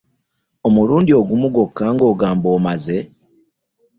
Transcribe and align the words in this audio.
Omulundi 0.67 1.11
ogumu 1.19 1.47
gwokka 1.53 1.85
ng'ogamba 1.93 2.47
omaze? 2.57 2.99